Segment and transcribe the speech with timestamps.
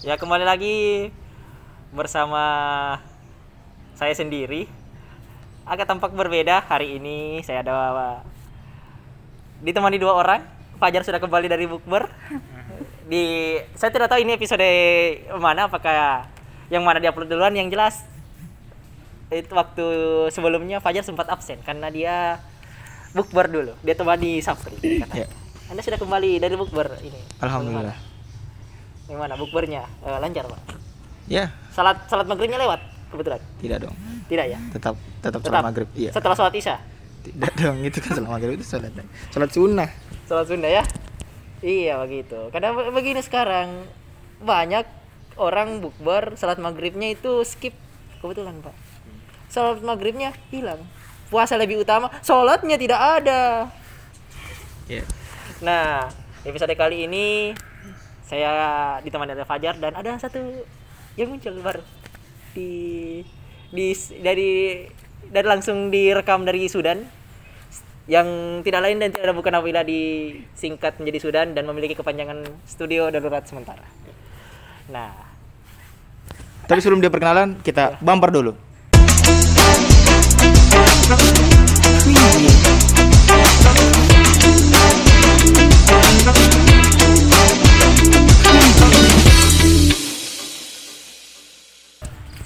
[0.00, 0.76] Ya kembali lagi
[1.92, 2.40] bersama
[3.92, 4.64] saya sendiri.
[5.68, 7.44] Agak tampak berbeda hari ini.
[7.44, 8.24] Saya ada
[9.60, 10.40] ditemani dua orang.
[10.80, 12.08] Fajar sudah kembali dari bukber.
[13.12, 14.64] Di saya tidak tahu ini episode
[15.36, 16.24] mana apakah
[16.72, 18.00] yang mana diupload duluan yang jelas
[19.28, 19.86] itu waktu
[20.32, 22.40] sebelumnya Fajar sempat absen karena dia
[23.12, 23.76] bukber dulu.
[23.84, 24.80] Dia temani Sapri.
[24.80, 25.28] katanya.
[25.28, 25.28] Ya.
[25.68, 27.20] Anda sudah kembali dari bukber ini.
[27.44, 28.09] Alhamdulillah.
[29.10, 29.82] Gimana bukbernya?
[30.00, 30.60] Eh, lancar, Pak.
[31.26, 32.78] Ya, Salat salat maghribnya lewat
[33.10, 33.38] kebetulan.
[33.58, 33.94] tidak dong.
[34.26, 34.58] Tidak ya?
[34.70, 35.50] Tetap tetap Tetap.
[35.50, 35.88] sholat maghrib.
[35.94, 36.10] Iya.
[36.10, 36.76] Setelah sholat isya.
[37.20, 38.90] Tidak dong, itu kan sholat maghrib itu sholat
[39.28, 39.90] sholat sunnah.
[40.24, 40.82] Sholat Sunda ya?
[41.60, 42.50] Iya begitu.
[42.50, 43.84] Karena be- begini sekarang
[44.40, 44.86] banyak
[45.36, 47.74] orang bukber salat maghribnya itu skip
[48.18, 48.74] kebetulan pak.
[49.46, 50.82] Salat maghribnya hilang.
[51.28, 53.70] Puasa lebih utama, sholatnya tidak ada.
[54.86, 55.06] Iya.
[55.60, 56.10] Nah,
[56.42, 57.54] episode kali ini
[58.30, 58.52] saya
[59.02, 60.38] ditemani oleh Fajar dan ada satu
[61.18, 61.82] yang muncul baru.
[62.54, 62.70] Di
[63.74, 63.86] di
[64.22, 64.86] dari
[65.26, 67.02] dari langsung direkam dari Sudan.
[68.10, 68.26] Yang
[68.66, 73.86] tidak lain dan tidak bukan apabila disingkat menjadi Sudan dan memiliki kepanjangan studio darurat sementara.
[74.90, 75.14] Nah,
[76.66, 78.54] Tapi sebelum dia perkenalan, kita bumper dulu.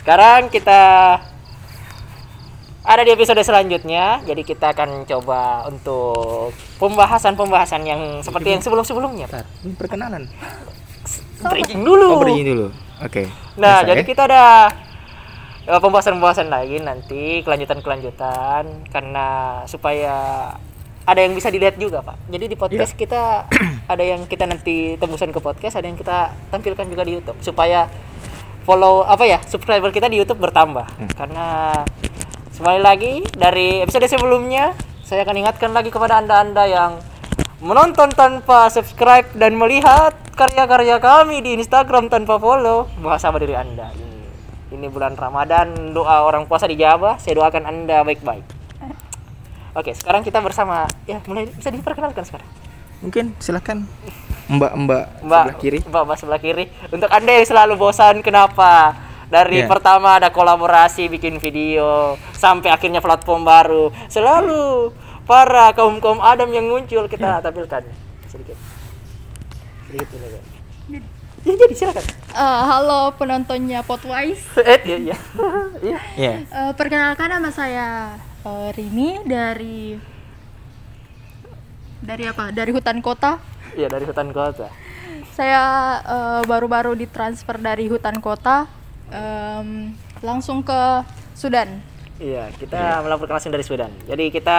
[0.04, 0.80] Sekarang kita
[2.84, 4.20] ada di episode selanjutnya.
[4.28, 9.32] Jadi kita akan coba untuk pembahasan-pembahasan yang seperti yang sebelum-sebelumnya.
[9.64, 10.28] Ini perkenalan.
[11.40, 12.04] Bridging dulu.
[12.04, 12.68] Oh, berdiri dulu.
[13.00, 13.32] Oke.
[13.56, 14.08] Nah, Bisa, jadi ya?
[14.12, 14.44] kita ada
[15.72, 19.26] eh, pembahasan-pembahasan lagi nanti kelanjutan-kelanjutan karena
[19.64, 20.16] supaya
[21.04, 22.28] ada yang bisa dilihat juga, Pak.
[22.28, 23.00] Jadi di podcast Iya.
[23.00, 23.22] kita
[23.92, 27.88] ada yang kita nanti tembusan ke podcast, ada yang kita tampilkan juga di YouTube supaya
[28.64, 30.88] follow apa ya, subscriber kita di YouTube bertambah.
[30.88, 31.10] Hmm.
[31.12, 31.46] Karena
[32.50, 34.72] sekali lagi dari episode sebelumnya
[35.04, 36.92] saya akan ingatkan lagi kepada Anda-anda yang
[37.60, 43.92] menonton tanpa subscribe dan melihat karya-karya kami di Instagram tanpa follow, muhasabah diri Anda.
[43.94, 44.14] Ini
[44.74, 47.22] ini bulan Ramadan, doa orang puasa dijabah.
[47.22, 48.42] Saya doakan Anda baik-baik.
[49.78, 52.48] Oke, sekarang kita bersama ya mulai bisa diperkenalkan sekarang.
[53.04, 53.86] Mungkin silakan
[54.44, 55.78] Mbak-mbak Mbak sebelah kiri.
[55.88, 56.64] Mbak, Mbak sebelah kiri.
[56.92, 58.92] Untuk Anda yang selalu bosan kenapa?
[59.24, 59.68] Dari Iya.
[59.72, 63.88] pertama ada kolaborasi bikin video sampai akhirnya platform baru.
[64.06, 64.92] Selalu
[65.24, 67.88] para kaum-kaum Adam yang muncul kita tampilkan
[68.28, 68.54] sedikit.
[69.88, 70.42] Sedikit ini, Mbak.
[71.44, 72.04] Ya, jadi silakan.
[72.34, 74.44] Eh, halo penontonnya Potwise.
[74.60, 75.16] Eh, iya, iya.
[75.88, 75.98] Iya.
[76.16, 76.32] Iya.
[76.44, 79.96] Eh, perkenalkan nama saya eh, Rini dari
[82.00, 82.52] dari apa?
[82.52, 83.40] Dari hutan kota.
[83.74, 84.70] Iya, dari hutan kota.
[85.34, 85.62] Saya
[86.02, 88.70] eh, baru-baru ditransfer dari hutan kota
[89.10, 89.92] em,
[90.22, 91.02] langsung ke
[91.34, 91.82] Sudan.
[92.22, 93.90] Iya, kita melaporkan langsung dari Sudan.
[94.06, 94.58] Jadi kita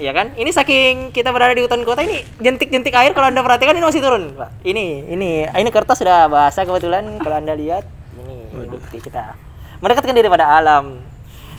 [0.00, 0.32] Iya kan?
[0.32, 4.00] Ini saking kita berada di hutan kota ini jentik-jentik air kalau Anda perhatikan ini masih
[4.00, 4.64] turun, Pak.
[4.64, 7.84] Ini ini ini kertas sudah basah kebetulan kalau Anda lihat.
[8.16, 9.36] Ini, ini bukti kita
[9.84, 11.04] mendekatkan diri pada alam.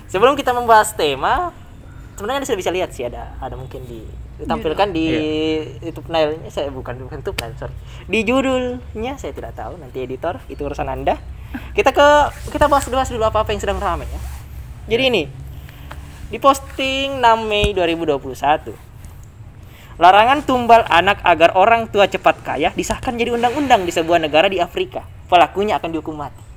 [0.10, 1.54] Sebelum kita membahas tema,
[2.18, 4.02] sebenarnya Anda sudah bisa lihat sih ada ada mungkin di
[4.42, 5.06] ditampilkan di
[5.86, 7.76] YouTube thumbnail-nya saya bukan bukan thumbnail, sorry.
[8.10, 11.22] Di judulnya saya tidak tahu, nanti editor itu urusan Anda.
[11.78, 12.08] Kita ke
[12.50, 14.22] kita bahas dulu dulu apa-apa yang sedang ramai ya.
[14.92, 15.24] Jadi ini
[16.32, 18.92] di posting 6 Mei 2021.
[20.02, 24.58] Larangan tumbal anak agar orang tua cepat kaya disahkan jadi undang-undang di sebuah negara di
[24.58, 25.06] Afrika.
[25.30, 26.51] Pelakunya akan dihukum mati.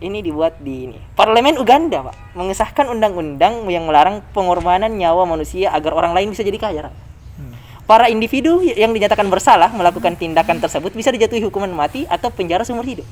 [0.00, 0.98] Ini dibuat di ini.
[1.12, 6.56] Parlemen Uganda, Pak, mengesahkan undang-undang yang melarang pengorbanan nyawa manusia agar orang lain bisa jadi
[6.56, 6.80] kaya.
[6.88, 7.10] Pak.
[7.90, 12.86] Para individu yang dinyatakan bersalah melakukan tindakan tersebut bisa dijatuhi hukuman mati atau penjara seumur
[12.86, 13.02] hidup.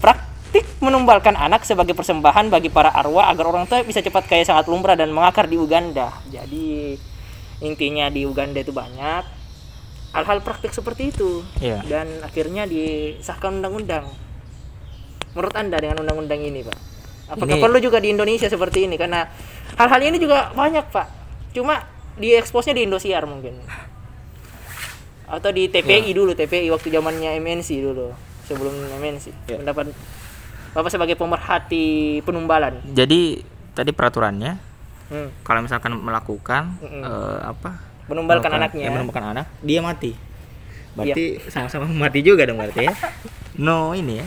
[0.00, 4.64] Praktik menumbalkan anak sebagai persembahan bagi para arwah agar orang tua bisa cepat kaya sangat
[4.64, 6.08] lumrah dan mengakar di Uganda.
[6.32, 6.96] Jadi
[7.60, 9.28] intinya di Uganda itu banyak
[10.16, 11.44] hal-hal praktik seperti itu.
[11.60, 11.84] Iya.
[11.84, 14.08] Dan akhirnya disahkan undang-undang.
[15.32, 16.78] Menurut Anda dengan undang-undang ini, Pak?
[17.30, 18.98] Apakah Ini- perlu juga di Indonesia seperti ini?
[18.98, 19.22] Karena
[19.74, 21.06] hal-hal ini juga banyak, Pak.
[21.52, 21.86] Cuma
[22.16, 23.54] dieksposnya di Indosiar mungkin.
[25.24, 28.10] Atau di TPI dulu, TPI waktu zamannya MNC dulu.
[28.44, 29.30] Sebelum MNC.
[29.46, 29.62] Iya.
[29.62, 29.94] Pendapat
[30.70, 32.78] Bapak sebagai pemerhati penumbalan.
[32.88, 33.42] Jadi
[33.72, 34.54] tadi peraturannya
[35.06, 35.26] Hmm.
[35.42, 37.02] kalau misalkan melakukan Mm-mm.
[37.02, 37.82] eh, apa?
[38.06, 38.86] Menumbalkan anaknya.
[38.86, 40.14] ya, menumbalkan anak, dia mati.
[40.94, 42.94] Berarti sama-sama mati juga dong berarti ya.
[43.58, 44.26] No ini ya.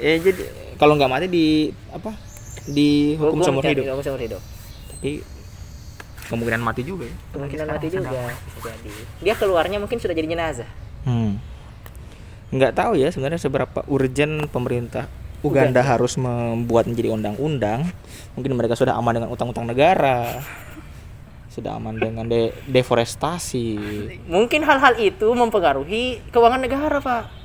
[0.00, 0.42] Ya jadi
[0.80, 1.46] kalau nggak mati di
[1.92, 2.16] apa?
[2.64, 3.84] Dihukum seumur ya, hidup.
[3.92, 4.42] Hukum seumur hidup.
[4.96, 5.12] Tapi
[6.30, 7.16] kemungkinan mati juga ya.
[7.36, 8.08] Kemungkinan mati juga
[8.56, 9.02] bisa jadi.
[9.20, 10.68] Dia keluarnya mungkin sudah jadi jenazah.
[11.04, 11.40] Hmm.
[12.50, 15.06] nggak tahu ya sebenarnya seberapa urgent pemerintah
[15.40, 17.88] Uganda harus membuat menjadi undang-undang.
[18.36, 20.44] Mungkin mereka sudah aman dengan utang-utang negara.
[21.48, 23.68] Sudah aman dengan de- deforestasi.
[24.28, 27.39] Mungkin hal-hal itu mempengaruhi keuangan negara, Pak.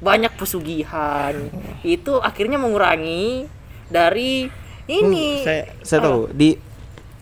[0.00, 1.34] Banyak pesugihan.
[1.80, 3.48] Itu akhirnya mengurangi
[3.88, 4.48] dari
[4.86, 5.26] ini.
[5.40, 6.56] Hmm, saya saya tahu di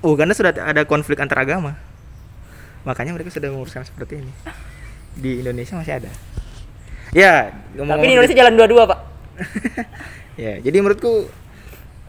[0.05, 1.79] Uganda sudah ada konflik antar agama.
[2.85, 4.32] Makanya mereka sudah menguruskan seperti ini.
[5.17, 6.11] Di Indonesia masih ada.
[7.15, 9.00] Ya, Tapi ngomong-ngomong di Indonesia jalan dua-dua, Pak.
[10.44, 11.31] ya jadi menurutku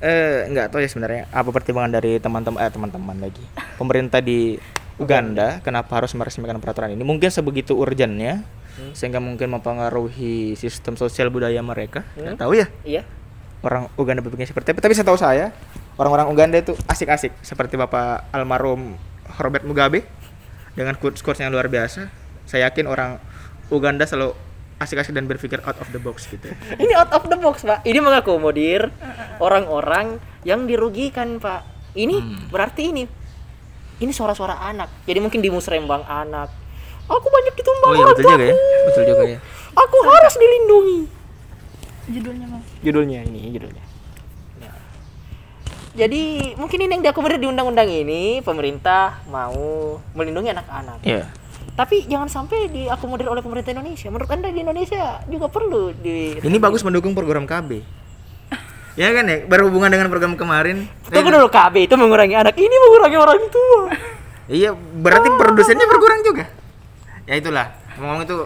[0.03, 3.45] eh nggak tahu ya sebenarnya apa pertimbangan dari teman-teman eh teman-teman lagi
[3.79, 4.59] pemerintah di
[4.99, 8.43] Uganda kenapa harus meresmikan peraturan ini mungkin sebegitu urgennya
[8.91, 13.01] sehingga mungkin mempengaruhi sistem sosial budaya mereka nggak tahu ya Iya.
[13.63, 15.45] orang Uganda berpikir seperti apa tapi saya tahu saya
[15.95, 18.99] orang-orang Uganda itu asik-asik seperti bapak almarhum
[19.39, 20.03] Robert Mugabe
[20.75, 22.11] dengan quotes yang luar biasa
[22.43, 23.17] saya yakin orang
[23.71, 24.35] Uganda selalu
[24.75, 26.51] asik-asik dan berpikir out of the box gitu
[26.83, 27.87] Ini out of the box, Pak.
[27.87, 28.91] Ini mengakomodir
[29.39, 31.63] orang-orang yang dirugikan, Pak.
[31.95, 32.19] Ini
[32.51, 33.03] berarti ini
[33.95, 34.91] ini suara-suara anak.
[35.07, 36.51] Jadi mungkin di musrembang anak.
[37.05, 38.55] Aku banyak ditumbang oh iya orang betul juga ya
[38.85, 39.39] betul juga ya
[39.75, 40.99] Aku harus dilindungi.
[42.05, 42.63] Judulnya Bang.
[42.79, 43.83] Judulnya ini, judulnya.
[44.63, 44.77] Nah.
[45.99, 51.03] Jadi mungkin ini yang diakomodir di undang-undang ini pemerintah mau melindungi anak-anak.
[51.03, 51.27] Iya.
[51.75, 54.07] Tapi jangan sampai diakomodir oleh pemerintah Indonesia.
[54.07, 57.83] Menurut Anda di Indonesia juga perlu di Ini bagus mendukung program KB.
[59.01, 60.87] ya kan ya, berhubungan dengan program kemarin.
[61.11, 63.91] Tunggu dulu KB itu mengurangi anak, ini mengurangi orang tua.
[64.47, 66.47] Iya, berarti produsennya berkurang juga.
[67.25, 67.67] Ya itulah.
[67.97, 68.37] Ngomong itu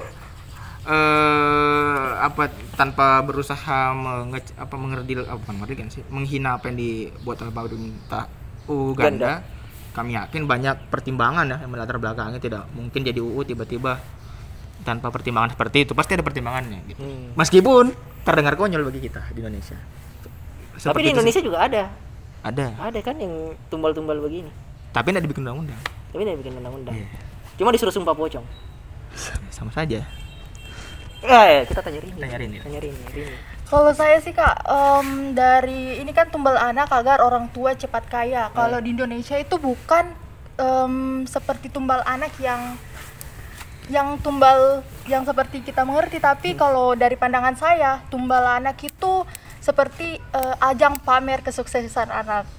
[0.88, 6.78] eh apa tanpa berusaha menge, apa mengerdil apa bukan mengerdil kan sih, menghina apa yang
[6.80, 8.26] dibuat oleh pemerintah
[8.66, 9.44] Uganda.
[9.90, 14.00] Kami yakin banyak pertimbangan ya yang melatar belakangnya tidak mungkin jadi UU tiba-tiba
[14.80, 17.02] tanpa pertimbangan seperti itu pasti ada pertimbangannya gitu.
[17.04, 17.36] Hmm.
[17.36, 17.92] Meskipun
[18.24, 19.76] terdengar konyol bagi kita di Indonesia.
[19.76, 21.84] Tapi Seperti di itu Indonesia juga ada.
[22.40, 23.34] ada, Ada kan yang
[23.68, 24.48] tumbal-tumbal begini.
[24.90, 25.82] tapi tidak dibikin undang-undang.
[26.10, 26.96] Tapi dia bikin undang-undang.
[26.96, 27.08] Iya.
[27.60, 28.46] Cuma disuruh sumpah pocong.
[29.52, 30.04] Sama saja.
[31.20, 32.20] Eh, kita tanya Rini.
[32.20, 32.58] Tanya Rini.
[32.64, 33.04] Tanya Rini.
[33.12, 33.36] Rini.
[33.70, 38.50] Kalau saya sih kak, em, dari ini kan tumbal anak agar orang tua cepat kaya.
[38.56, 40.10] Kalau di Indonesia itu bukan
[40.58, 42.80] em, seperti tumbal anak yang
[43.90, 49.26] yang tumbal yang seperti kita mengerti, tapi kalau dari pandangan saya, tumbal anak itu
[49.60, 52.50] seperti eh, ajang pamer kesuksesan anak.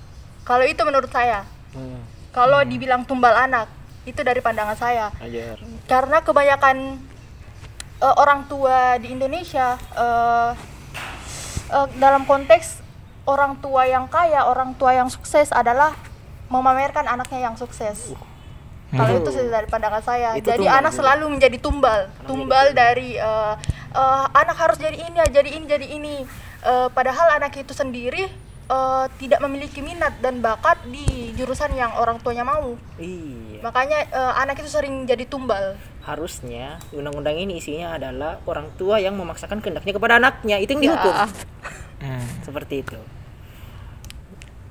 [0.47, 1.43] Kalau itu menurut saya.
[1.75, 2.03] Hmm.
[2.31, 3.67] Kalau dibilang tumbal anak,
[4.09, 5.61] itu dari pandangan saya Ajar.
[5.85, 6.77] karena kebanyakan
[8.01, 10.51] eh, orang tua di Indonesia eh,
[11.73, 12.81] eh, dalam konteks
[13.29, 15.95] orang tua yang kaya, orang tua yang sukses adalah
[16.51, 18.11] memamerkan anaknya yang sukses.
[18.91, 20.35] Kalau itu sih dari pandangan saya.
[20.35, 20.99] Itu jadi tumbal anak juga.
[20.99, 23.55] selalu menjadi tumbal, tumbal dari eh,
[23.95, 26.15] eh, anak harus jadi ini, jadi ini, jadi ini.
[26.61, 28.27] Eh, padahal anak itu sendiri
[28.71, 32.79] eh, tidak memiliki minat dan bakat di jurusan yang orang tuanya mau.
[32.97, 33.61] Iya.
[33.67, 35.75] Makanya eh, anak itu sering jadi tumbal.
[36.07, 40.57] Harusnya undang-undang ini isinya adalah orang tua yang memaksakan kehendaknya kepada anaknya.
[40.63, 41.15] Itu yang dihukum.
[41.15, 41.27] Ya.
[42.01, 42.27] Hmm.
[42.47, 42.97] Seperti itu.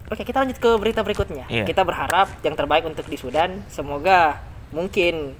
[0.10, 1.46] Oke, kita lanjut ke berita berikutnya.
[1.46, 1.70] Iya.
[1.70, 3.62] Kita berharap yang terbaik untuk di Sudan.
[3.70, 4.42] Semoga
[4.74, 5.38] mungkin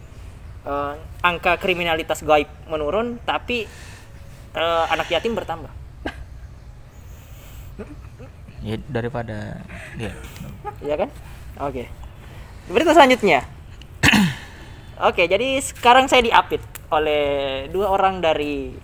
[0.68, 0.94] eh,
[1.26, 3.66] angka kriminalitas gaib menurun, tapi
[4.54, 5.79] eh, anak yatim bertambah.
[8.60, 9.64] Ya daripada
[9.96, 10.12] ya.
[10.80, 11.10] Iya kan?
[11.62, 11.88] Oke.
[12.68, 13.48] Berita selanjutnya.
[15.10, 17.24] Oke, jadi sekarang saya diapit oleh
[17.70, 18.76] dua orang dari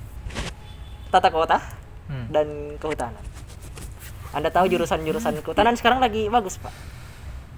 [1.10, 1.60] tata kota
[2.06, 2.30] Hmm.
[2.30, 2.46] dan
[2.78, 3.18] kehutanan.
[4.30, 6.70] Anda tahu jurusan-jurusan kehutanan sekarang lagi bagus, Pak.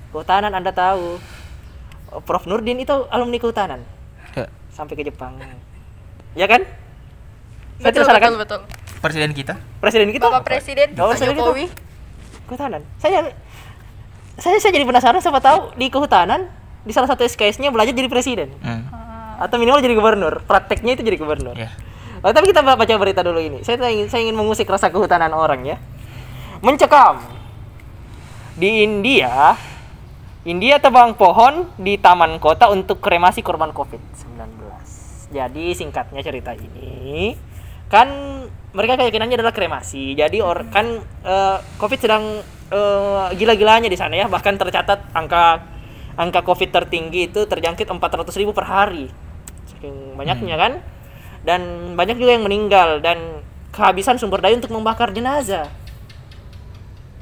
[0.10, 1.20] Kehutanan Anda tahu.
[2.08, 3.84] Oh, Prof Nurdin itu alumni kehutanan
[4.32, 5.36] Ya, sampai ke Jepang.
[6.32, 6.64] Ya kan?
[7.78, 8.32] Saya Betul, tidak salah kan?
[8.32, 8.60] betul, betul.
[8.98, 11.52] Presiden kita Presiden kita Bapak Presiden Oh, Pak presiden kita.
[12.48, 12.82] Kehutanan.
[12.98, 13.36] Saya
[14.38, 16.48] saya saya jadi penasaran siapa tahu di kehutanan
[16.88, 18.84] di salah satu SKS-nya belajar jadi presiden hmm.
[19.44, 20.42] atau minimal jadi gubernur.
[20.48, 21.54] Prakteknya itu jadi gubernur.
[21.54, 21.70] ya
[22.26, 23.62] Oh, tapi kita baca berita dulu ini.
[23.62, 25.78] Saya ingin saya ingin mengusik rasa kehutanan orang ya.
[26.66, 27.22] Mencekam
[28.58, 29.54] di India
[30.42, 34.58] India tebang pohon di taman kota untuk kremasi korban Covid-19.
[35.30, 37.36] Jadi singkatnya cerita ini
[37.92, 38.37] kan
[38.76, 40.18] mereka keyakinannya adalah kremasi.
[40.18, 44.28] Jadi or, kan eh, Covid sedang eh, gila-gilanya di sana ya.
[44.28, 45.64] Bahkan tercatat angka
[46.18, 49.08] angka Covid tertinggi itu terjangkit 400.000 ribu per hari.
[49.72, 50.74] Saking banyaknya kan.
[51.48, 53.40] Dan banyak juga yang meninggal dan
[53.72, 55.70] kehabisan sumber daya untuk membakar jenazah.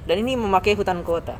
[0.10, 1.38] Dan ini memakai hutan kota.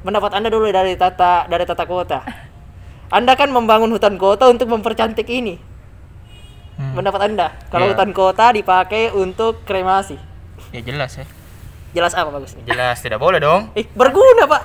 [0.00, 2.24] Pendapat Anda dulu dari tata dari tata kota.
[3.16, 5.75] Anda kan membangun hutan kota untuk mempercantik ini.
[6.76, 6.92] Hmm.
[6.92, 7.92] Pendapat Anda kalau Iya.
[7.92, 10.20] hutan kota dipakai untuk kremasi.
[10.70, 11.24] Ya jelas ya.
[11.92, 12.60] Jelas apa bagusnya?
[12.64, 13.72] Jelas tidak boleh dong.
[13.78, 14.62] Eh, berguna, Pak.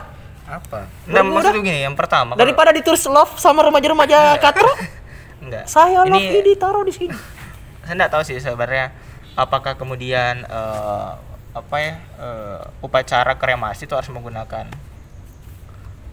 [0.51, 0.83] Apa?
[1.05, 1.39] Berguna.
[1.39, 4.67] maksudnya gini, yang pertama kalau- Daripada ditulis love sama remaja-remaja katro,
[5.43, 5.63] enggak.
[5.65, 7.15] saya love ini ini taruh di sini.
[7.81, 8.91] saya enggak tahu sih sebenarnya
[9.33, 11.09] apakah kemudian eh,
[11.51, 14.67] apa ya eh, upacara kremasi itu harus menggunakan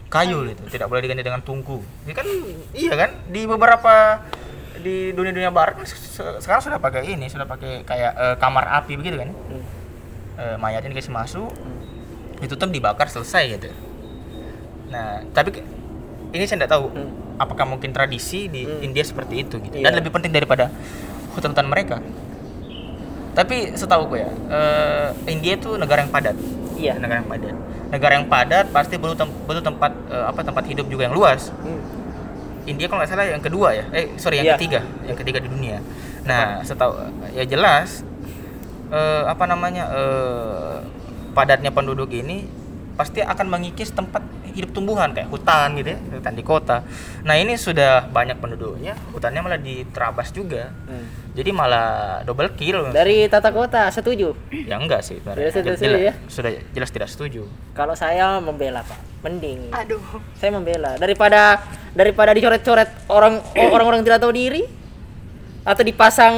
[0.07, 2.25] kayu gitu tidak boleh diganti dengan tungku ini kan
[2.73, 4.23] iya kan di beberapa
[4.79, 8.65] di dunia-dunia barat kan se- se- sekarang sudah pakai ini sudah pakai kayak eh, kamar
[8.77, 9.63] api begitu kan Hmm.
[10.35, 11.51] Eh, mayatnya dikasih masuk
[12.39, 13.69] ditutup dibakar selesai gitu
[14.87, 15.59] nah tapi
[16.29, 17.11] ini saya tidak tahu Hmm.
[17.37, 18.79] apakah mungkin tradisi di Hmm.
[18.81, 19.85] India seperti itu gitu Iya.
[19.85, 20.71] dan lebih penting daripada
[21.31, 21.99] hutan-hutan mereka
[23.31, 26.35] tapi setahu gue ya eh, India itu negara yang padat
[26.73, 26.95] Iya.
[26.95, 27.55] negara yang padat
[27.89, 31.51] negara yang padat pasti butuh tem- butuh tempat eh, apa tempat hidup juga yang luas
[31.53, 31.79] Hmm.
[32.65, 33.85] India kalau nggak salah yang kedua ya?
[33.93, 34.83] Eh sorry yang ketiga.
[35.05, 35.77] Yang ketiga di dunia.
[36.25, 36.99] Nah setahu
[37.31, 38.03] ya jelas
[38.91, 40.77] eh, apa namanya eh,
[41.31, 42.49] padatnya penduduk ini
[42.99, 44.19] pasti akan mengikis tempat
[44.51, 46.77] hidup tumbuhan kayak hutan gitu ya hutan di kota
[47.21, 51.05] nah ini sudah banyak penduduknya hutannya malah diterabas juga Hmm.
[51.31, 51.89] jadi malah
[52.23, 54.33] double kill Dari tata kota setuju.
[54.49, 55.51] ya enggak sih Sudah sebenarnya.
[55.51, 56.13] setuju jelas, ya?
[56.25, 57.41] sudah jelas tidak setuju
[57.71, 58.97] Kalau saya membela, Pak.
[59.19, 60.01] Mending Aduh.
[60.33, 61.59] saya membela daripada
[61.91, 64.63] daripada dicoret-coret orang orang-orang tidak tahu diri
[65.61, 66.35] atau dipasang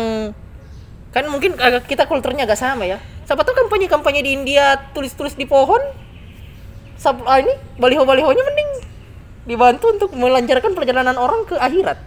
[1.10, 5.46] kan mungkin agak kita kulturnya agak sama ya siapa tahu kampanye-kampanye di India tulis-tulis di
[5.46, 5.80] pohon
[7.02, 7.50] Sab, ah, ini
[7.82, 8.70] baliho-balihonya mending
[9.50, 11.98] dibantu untuk melancarkan perjalanan orang ke akhirat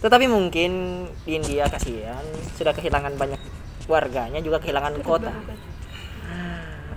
[0.00, 2.24] tetapi mungkin di India kasihan
[2.56, 3.38] sudah kehilangan banyak
[3.86, 5.30] warganya juga kehilangan kota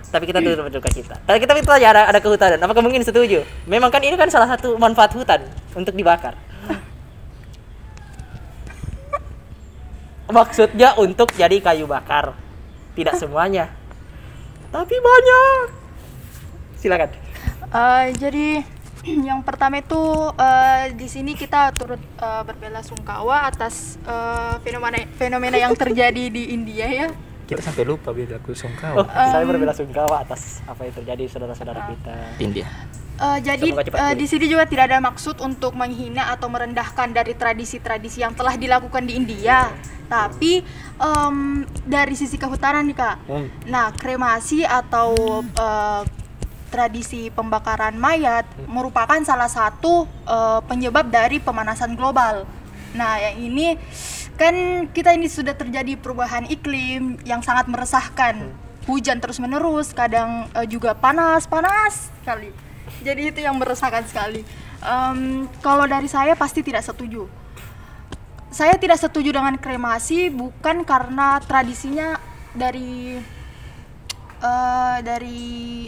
[0.06, 1.18] tapi kita turut berduka cita.
[1.26, 2.62] Tapi kita itu aja ada, ada kehutanan.
[2.62, 3.42] Apakah mungkin setuju?
[3.66, 5.42] Memang kan ini kan salah satu manfaat hutan
[5.74, 6.38] untuk dibakar.
[10.30, 12.38] Maksudnya untuk jadi kayu bakar.
[12.94, 13.68] Tidak semuanya.
[14.70, 15.85] Tapi banyak.
[16.86, 17.10] Silakan.
[17.66, 18.46] Eh, jadi
[19.28, 19.98] yang pertama itu
[20.32, 26.54] eh, di sini kita turut eh, berbela sungkawa atas eh, fenomena fenomena yang terjadi di
[26.54, 27.08] India ya.
[27.46, 31.80] kita sampai lupa bila aku Oh, sungkawa saya berbela sungkawa atas apa yang terjadi saudara-saudara
[31.88, 32.14] kita.
[32.38, 32.66] India
[33.16, 34.12] Eh, jadi pulih.
[34.12, 39.08] di sini juga tidak ada maksud untuk menghina atau merendahkan dari tradisi-tradisi yang telah dilakukan
[39.08, 39.72] di India.
[40.04, 40.60] Tapi
[40.98, 41.36] em,
[41.80, 43.48] dari sisi kehutanan nih kak, Hmm.
[43.64, 45.16] nah kremasi atau
[45.48, 46.02] eh,
[46.68, 52.44] tradisi pembakaran mayat merupakan salah satu eh, penyebab dari pemanasan global.
[52.94, 53.78] Nah yang ini
[54.36, 58.52] kan kita ini sudah terjadi perubahan iklim yang sangat meresahkan.
[58.86, 62.50] Hujan terus menerus, kadang eh, juga panas panas sekali.
[63.02, 64.46] Jadi itu yang meresahkan sekali.
[64.82, 67.26] Em, kalau dari saya pasti tidak setuju.
[68.50, 72.16] Saya tidak setuju dengan kremasi bukan karena tradisinya
[72.56, 73.20] dari
[74.38, 75.44] eh, dari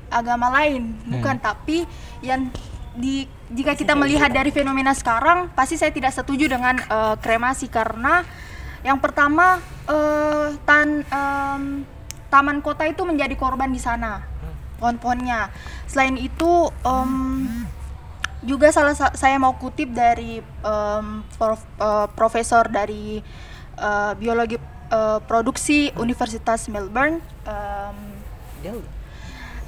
[0.09, 1.37] agama lain, bukan.
[1.37, 1.85] Tapi
[2.21, 2.49] yang
[2.93, 8.26] di jika kita melihat dari fenomena sekarang, pasti saya tidak setuju dengan eh, kremasi karena
[8.81, 11.62] yang pertama eh, tan em,
[12.28, 14.21] taman kota itu menjadi korban di sana
[14.76, 15.49] pohon-pohonnya.
[15.85, 16.52] Selain itu
[16.85, 17.64] em,
[18.38, 23.19] juga salah sa- saya mau kutip dari em, prof- eh, profesor dari
[23.75, 27.19] eh, biologi eh, produksi Universitas Melbourne.
[27.47, 28.18] em,
[28.65, 28.85] Jauh.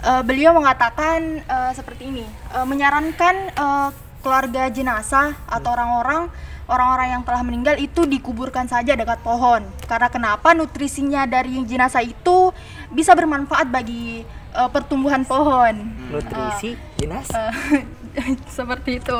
[0.00, 3.88] eh, beliau mengatakan eh, seperti ini, eh, menyarankan eh,
[4.20, 6.28] keluarga jenazah atau orang-orang
[6.70, 9.66] orang-orang yang telah meninggal itu dikuburkan saja dekat pohon.
[9.90, 12.54] Karena kenapa nutrisinya dari jenazah itu
[12.94, 14.22] bisa bermanfaat bagi
[14.54, 15.74] eh, pertumbuhan pohon.
[16.08, 17.52] Nutrisi jenazah.
[17.52, 17.84] Eh,
[18.56, 19.18] seperti itu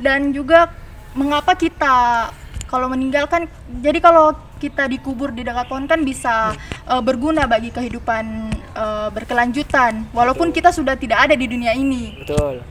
[0.00, 0.72] dan juga
[1.12, 2.28] mengapa kita
[2.68, 3.44] kalau meninggalkan
[3.84, 6.56] jadi kalau kita dikubur di dekat pohon kan bisa
[6.88, 12.64] eh, berguna bagi kehidupan eh, berkelanjutan walaupun kita sudah tidak ada di dunia ini Betul.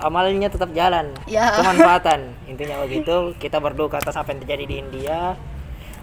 [0.00, 1.12] Amalnya tetap jalan.
[1.28, 1.52] Ya.
[1.60, 2.32] Kemanfaatan.
[2.48, 3.36] Intinya begitu.
[3.36, 5.36] Kita berduka atas apa yang terjadi di India.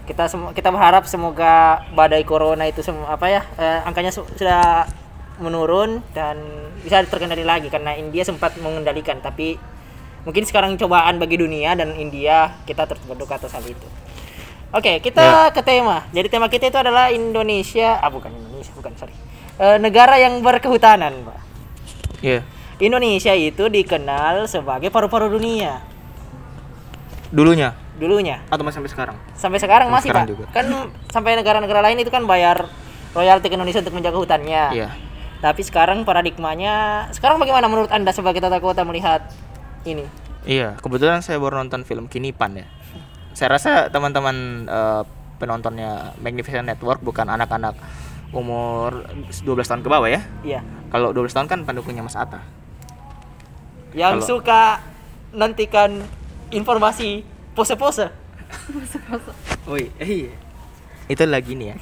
[0.06, 4.86] Kita semu- kita berharap semoga badai corona itu semua apa ya eh, angkanya su- sudah
[5.42, 6.38] menurun dan
[6.78, 9.58] bisa terkendali lagi karena India sempat mengendalikan tapi
[10.22, 13.86] mungkin sekarang cobaan bagi dunia dan India kita terus berduka atas hal itu.
[14.68, 16.04] Oke, kita ke tema.
[16.12, 19.14] Jadi tema kita itu adalah Indonesia, ah bukan Indonesia, bukan sorry,
[19.58, 21.38] Eh, negara yang berkehutanan, Pak.
[22.20, 22.44] Iya.
[22.78, 25.82] Indonesia itu dikenal sebagai paru-paru dunia
[27.28, 28.38] Dulunya dulunya.
[28.46, 29.16] atau masih sampai sekarang?
[29.34, 30.30] Sampai sekarang Sampai masih sekarang pak.
[30.30, 30.44] juga.
[30.54, 30.66] Kan
[31.10, 32.70] sampai negara-negara lain itu kan bayar
[33.10, 34.64] royalti ke Indonesia untuk menjaga hutannya.
[34.70, 34.88] Iya.
[35.38, 39.26] Tapi sekarang paradigmanya, sekarang bagaimana menurut anda sebagai tata kota melihat
[39.82, 40.06] ini?
[40.46, 42.66] Iya, kebetulan saya baru nonton film Kinipan ya.
[43.38, 44.34] Saya rasa teman-teman
[44.66, 45.02] eh,
[45.38, 47.78] penontonnya Magnificent Network bukan anak-anak
[48.34, 50.26] umur 12 tahun ke bawah ya.
[50.42, 50.60] Iya.
[50.90, 52.42] Kalau 12 tahun kan pendukungnya Mas Atta.
[53.94, 54.62] Yang Kalau- suka
[55.30, 56.02] nantikan
[56.50, 57.22] informasi
[57.54, 58.10] pose-pose.
[59.70, 60.34] Woi, iya.
[61.06, 61.76] Itu lagi nih ya.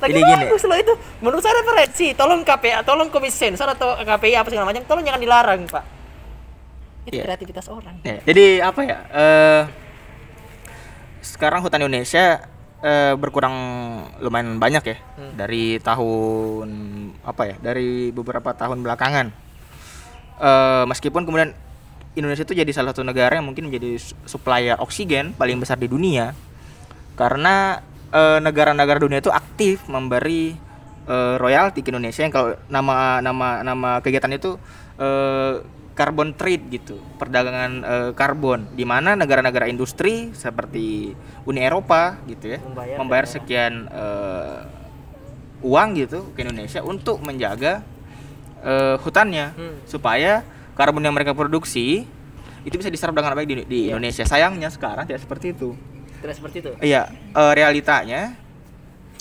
[0.00, 0.44] Lagi Jadi gini.
[0.48, 0.94] loh itu.
[1.20, 2.16] Menurut saya referensi.
[2.16, 5.84] Tolong KPA, tolong komisi sensor atau KPI apa segala macam, tolong jangan dilarang, Pak.
[7.04, 7.24] Itu Iya.
[7.28, 7.98] kreativitas orang.
[8.00, 8.98] Ya, jadi apa ya?
[9.10, 9.62] eh
[11.20, 12.44] sekarang hutan Indonesia
[12.80, 13.52] eh, berkurang
[14.18, 15.32] lumayan banyak ya Hmm.
[15.34, 16.68] dari tahun
[17.20, 17.56] apa ya?
[17.58, 19.26] Dari beberapa tahun belakangan.
[20.36, 21.52] Eh, meskipun kemudian
[22.10, 25.86] Indonesia itu jadi salah satu negara yang mungkin menjadi su- supplier oksigen paling besar di
[25.86, 26.32] dunia
[27.14, 30.56] karena eh, negara-negara dunia itu aktif memberi
[31.04, 34.56] eh, royalti ke Indonesia yang kalau nama nama nama kegiatan itu
[34.96, 35.60] eh,
[36.00, 41.12] carbon trade gitu perdagangan eh, karbon di mana negara-negara industri seperti
[41.44, 44.58] Uni Eropa gitu ya Membayar membayar dan- sekian eh,
[45.60, 47.84] uang gitu ke Indonesia untuk menjaga
[48.60, 49.76] eh, hutannya Hmm.
[49.84, 50.40] supaya
[50.72, 52.08] karbon yang mereka produksi
[52.60, 53.94] itu bisa diserap dengan baik di, di Iya.
[53.94, 55.76] Indonesia sayangnya sekarang tidak seperti itu
[56.20, 56.70] Tidak seperti itu.
[56.80, 58.36] Iya, eh, realitanya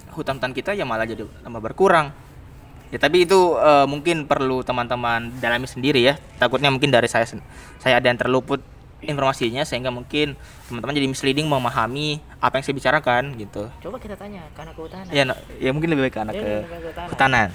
[0.10, 2.12] hutan-hutan kita ya malah jadi tambah berkurang.
[2.89, 6.17] Ya tapi itu eh, mungkin perlu teman-teman dalami sendiri ya.
[6.41, 7.29] Takutnya mungkin dari saya
[7.77, 8.62] saya ada yang terluput
[9.00, 10.36] informasinya sehingga mungkin
[10.67, 13.72] teman-teman jadi misleading memahami apa yang saya bicarakan gitu.
[13.79, 15.08] Coba kita tanya ke anak kehutanan.
[15.13, 17.08] Ya, no- ya mungkin lebih baik ke anak Iya, ke kehutanan.
[17.13, 17.50] hutanan.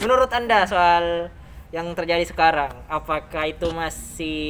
[0.00, 1.04] Menurut Anda soal
[1.70, 4.40] yang terjadi sekarang, apakah itu masih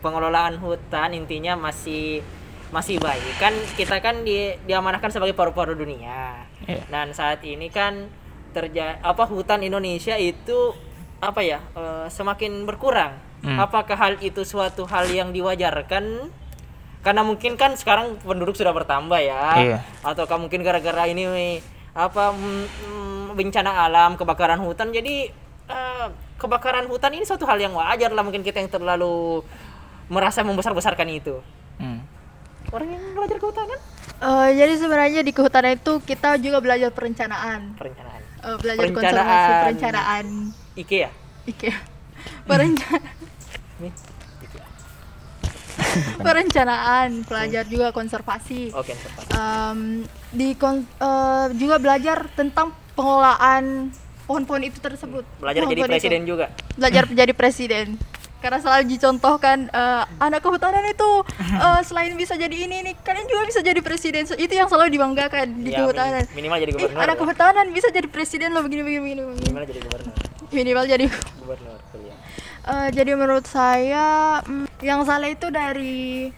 [0.00, 2.24] pengelolaan hutan intinya masih
[2.72, 3.36] masih baik?
[3.36, 6.48] Kan kita kan di, diamanahkan sebagai paru-paru dunia.
[6.64, 6.88] Iya.
[6.88, 8.08] Dan saat ini kan
[8.52, 10.76] terjadi apa hutan Indonesia itu
[11.18, 13.16] apa ya eh, semakin berkurang.
[13.42, 13.58] Hmm.
[13.58, 16.30] Apakah hal itu suatu hal yang diwajarkan?
[17.02, 19.42] Karena mungkin kan sekarang penduduk sudah bertambah ya.
[19.58, 19.78] Iya.
[20.06, 21.58] Ataukah mungkin gara-gara ini
[21.92, 25.34] apa mm, mm, bencana alam, kebakaran hutan jadi
[25.66, 26.06] eh,
[26.38, 29.42] kebakaran hutan ini suatu hal yang wajar lah mungkin kita yang terlalu
[30.06, 31.42] merasa membesar-besarkan itu.
[31.82, 32.06] Hmm.
[32.70, 33.80] Orang yang belajar kehutanan
[34.22, 38.21] Eh, jadi sebenarnya di kehutanan itu kita juga belajar perencanaan, perencanaan.
[38.42, 39.14] Eh, belajar Perencanaan.
[39.14, 40.26] konservasi perencanaan.
[40.74, 41.10] IKEA.
[41.46, 41.76] IKEA.
[42.44, 43.14] Perencanaan.
[46.18, 48.72] Perencanaan, belajar juga konservasi.
[48.72, 49.24] Oke, tepat.
[49.30, 49.78] Em,
[50.30, 53.92] di kon- eh, juga belajar tentang pengelolaan
[54.24, 55.24] pohon-pohon itu tersebut.
[55.38, 55.92] Belajar jadi Pohon-pohon itu.
[55.92, 56.46] presiden juga.
[56.74, 57.86] Belajar menjadi presiden.
[58.42, 61.10] Karena selalu dicontohkan eh, anak kehutanan itu
[61.62, 64.26] eh, selain bisa jadi ini nih, kalian juga bisa jadi presiden.
[64.26, 66.26] So, itu yang selalu dibanggakan di Ya, kehutanan.
[66.28, 67.00] minim- minimal jadi Eh, gubernur.
[67.00, 67.20] anak ya.
[67.22, 69.22] kehutanan bisa jadi presiden loh begini begini begini.
[69.40, 70.14] Minimal jadi gubernur.
[70.50, 71.04] Minimal jadi
[71.38, 71.78] Gubernur.
[72.62, 74.06] Eh, jadi menurut saya
[74.40, 76.30] mm, yang salah itu dari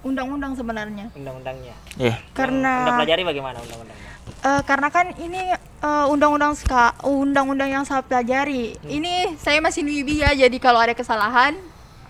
[0.00, 1.12] undang-undang sebenarnya.
[1.12, 1.76] Undang-undangnya.
[1.96, 2.16] Iya.
[2.32, 4.09] Karena Anda pelajari bagaimana undang-undangnya?
[4.40, 8.72] Eh, karena kan ini eh, undang-undang ska undang-undang yang saya pelajari.
[8.88, 11.52] Ini saya masih newbie ya, jadi kalau ada kesalahan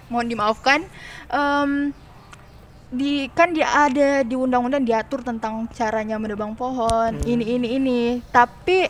[0.06, 0.86] mohon dimaafkan.
[1.26, 1.90] Em,
[2.90, 8.02] di kan dia ada di undang-undang diatur tentang caranya menebang pohon, ini ini ini.
[8.30, 8.86] Tapi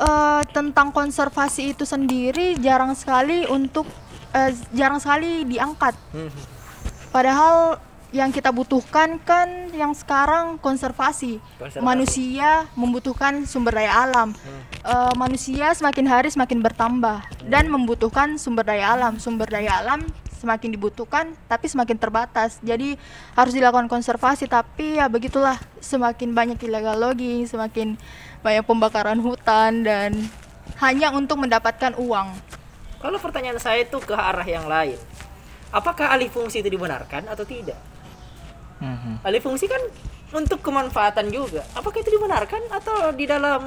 [0.00, 3.84] eh, tentang konservasi itu sendiri jarang sekali untuk
[4.32, 5.92] eh, jarang sekali diangkat.
[6.16, 6.32] Hmm.
[7.12, 7.76] Padahal
[8.14, 11.42] yang kita butuhkan kan yang sekarang konservasi.
[11.58, 11.82] Konservasi.
[11.82, 14.30] Manusia membutuhkan sumber daya alam.
[14.86, 19.18] Eh, manusia semakin hari semakin bertambah dan membutuhkan sumber daya alam.
[19.18, 22.62] Sumber daya alam semakin dibutuhkan tapi semakin terbatas.
[22.62, 22.94] Jadi
[23.34, 27.98] harus dilakukan konservasi tapi ya begitulah semakin banyak illegal logging, semakin
[28.46, 30.14] banyak pembakaran hutan dan
[30.78, 32.30] hanya untuk mendapatkan uang.
[33.02, 34.96] Kalau pertanyaan saya itu ke arah yang lain.
[35.74, 37.95] Apakah alih fungsi itu dibenarkan atau tidak?
[38.80, 39.24] Mhm.
[39.24, 39.80] Alih fungsi kan
[40.34, 41.64] untuk kemanfaatan juga.
[41.72, 43.62] Apakah itu dibenarkan atau di dalam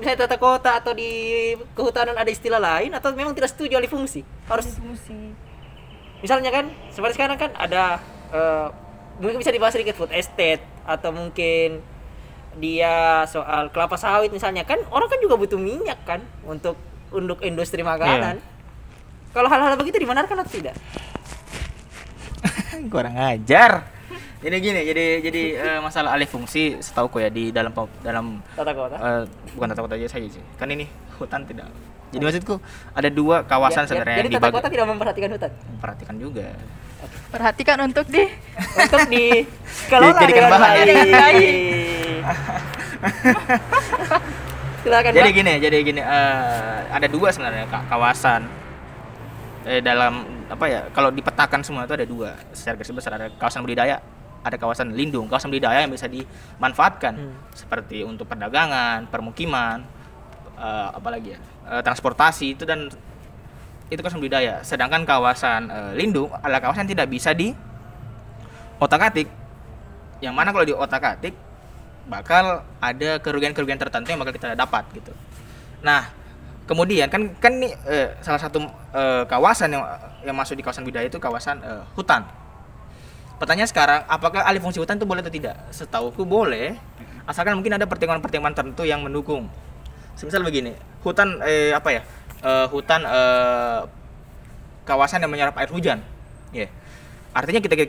[0.00, 4.24] misalnya tata kota atau di kehutanan ada istilah lain atau memang tidak setuju alih fungsi?
[4.48, 4.76] Harus
[6.20, 8.00] misalnya kan seperti sekarang kan ada
[8.32, 8.68] eh,
[9.20, 11.80] mungkin bisa dibahas sedikit food estate atau mungkin
[12.58, 16.76] dia soal kelapa sawit misalnya kan orang kan juga butuh minyak kan untuk
[17.14, 18.42] untuk industri makanan.
[19.30, 20.74] Kalau hal-hal begitu dibenarkan atau tidak?
[22.92, 23.99] kurang ajar
[24.40, 28.96] jadi gini jadi jadi eh, masalah alih fungsi setahu ya di dalam dalam Tata kota.
[28.96, 29.22] eh,
[29.52, 31.68] bukan tata kota aja saja sih kan ini hutan tidak
[32.10, 32.58] jadi maksudku
[32.90, 35.50] ada dua kawasan Ya, ya, sebenarnya jadi yang tata kota tidak memperhatikan hutan.
[35.76, 36.46] perhatikan juga
[37.30, 38.28] Perhatikan untuk di
[38.76, 39.24] untuk di
[39.88, 40.72] kelola Dijadikan dengan bahan.
[41.08, 41.54] baik.
[44.80, 45.34] Silakan jadi Pak.
[45.34, 48.48] gini jadi gini eh, ada dua sebenarnya ka- kawasan
[49.62, 50.12] eh, dalam
[50.46, 54.00] apa ya kalau dipetakan semua itu ada dua secara garis besar ada kawasan budidaya
[54.40, 57.34] ada kawasan lindung, kawasan budidaya yang bisa dimanfaatkan Hmm.
[57.52, 59.84] seperti untuk perdagangan, permukiman,
[60.56, 62.88] eh, apalagi ya, eh, transportasi itu dan
[63.90, 64.64] itu kawasan budidaya.
[64.64, 67.52] Sedangkan kawasan eh, lindung adalah kawasan yang tidak bisa di
[68.80, 69.28] otak-atik.
[70.24, 71.34] Yang mana kalau di otak-atik
[72.08, 75.12] bakal ada kerugian-kerugian tertentu yang bakal kita dapat gitu.
[75.84, 76.08] Nah,
[76.64, 78.64] kemudian kan kan nih eh, salah satu
[78.96, 79.84] eh, kawasan yang
[80.24, 82.24] yang masuk di kawasan budaya itu kawasan eh, hutan.
[83.40, 85.56] Pertanyaan sekarang, apakah alih fungsi hutan itu boleh atau tidak?
[85.72, 86.76] Setauku boleh,
[87.24, 89.48] asalkan mungkin ada pertimbangan-pertimbangan tertentu yang mendukung.
[90.12, 92.02] Semisal begini, hutan eh, apa ya?
[92.44, 93.80] Eh, hutan eh,
[94.84, 96.04] kawasan yang menyerap air hujan.
[96.52, 96.68] Ya.
[97.32, 97.80] Artinya kita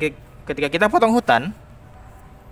[0.48, 1.52] ketika kita potong hutan,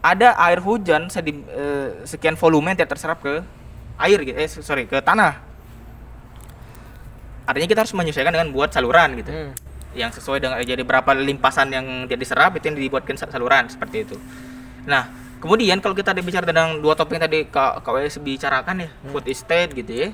[0.04, 3.40] ada air hujan sedi- eh, sekian volume yang terserap ke
[3.96, 4.36] air gitu.
[4.36, 5.40] Eh sorry, ke tanah.
[7.48, 9.52] Artinya kita harus menyesuaikan dengan buat saluran gitu Hmm.
[9.92, 14.06] Yang sesuai dengan jadi berapa limpasan yang tidak diserap itu yang dibuatkan sa- saluran seperti
[14.06, 14.16] itu.
[14.86, 19.26] Nah, kemudian kalau kita bicara tentang dua topik yang tadi Kak KWS bicarakan ya, food
[19.26, 20.10] estate gitu ya.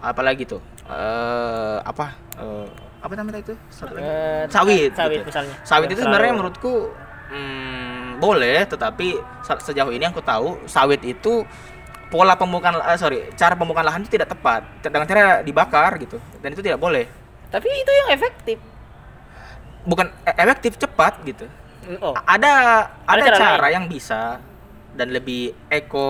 [0.00, 2.66] Apalagi tuh eh apa eh,
[3.00, 3.54] apa namanya itu?
[3.70, 4.04] Satu lagi.
[4.04, 4.90] Eh, Sawit.
[4.92, 5.26] sawit gitu.
[5.28, 5.54] misalnya.
[5.62, 6.72] Sawit itu sebenarnya menurutku
[7.30, 11.46] hmm, boleh, tetapi se- sejauh ini yang aku tahu sawit itu
[12.10, 16.50] pola pembukaan eh, sorry cara pembukaan lahan itu tidak tepat dengan cara dibakar gitu dan
[16.50, 17.06] itu tidak boleh
[17.50, 18.58] Tapi itu yang efektif.
[19.82, 21.46] Bukan e- efektif cepat gitu
[21.98, 22.12] Oh.
[22.12, 22.52] A- ada
[23.02, 23.72] ada, cara cara, lain.
[23.72, 24.38] yang bisa
[24.92, 26.06] dan lebih eco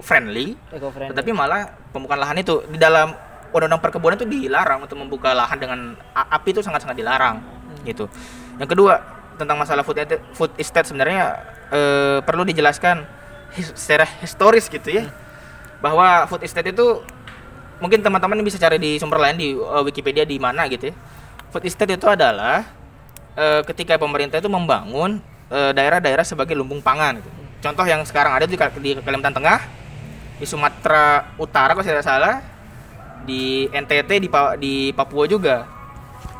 [0.00, 1.10] friendly Eco friendly.
[1.10, 3.12] tetapi malah pembukaan lahan itu di dalam
[3.48, 5.78] undang-undang perkebunan itu dilarang untuk membuka lahan dengan
[6.14, 7.44] api itu sangat-sangat dilarang
[7.82, 8.06] gitu
[8.56, 9.04] yang kedua
[9.34, 11.24] tentang masalah food estate, food estate sebenarnya
[11.68, 13.04] eh, perlu dijelaskan
[13.52, 15.12] his- secara historis gitu ya
[15.78, 17.04] bahwa food estate itu
[17.78, 20.94] mungkin teman-teman bisa cari di sumber lain di eh, Wikipedia di mana gitu ya
[21.48, 22.77] food estate itu adalah
[23.38, 27.30] eh, ketika pemerintah itu membangun eh, daerah-daerah sebagai lumbung pangan gitu.
[27.62, 29.58] Contoh yang sekarang ada di, di Kalimantan Tengah,
[30.38, 32.34] di Sumatera Utara kalau saya tidak salah,
[33.26, 35.66] di NTT di di Papua juga.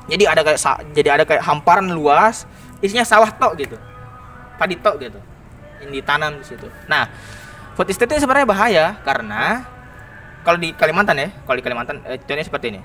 [0.09, 0.59] Jadi ada kayak
[0.95, 2.47] jadi ada kayak hamparan luas,
[2.81, 3.77] isinya sawah tok gitu.
[4.57, 5.19] Padi tok gitu.
[5.83, 6.67] Yang ditanam di situ.
[6.87, 7.11] Nah,
[7.75, 9.67] food estate ini sebenarnya bahaya karena
[10.47, 12.81] kalau di Kalimantan ya, kalau di Kalimantan eh, contohnya seperti ini.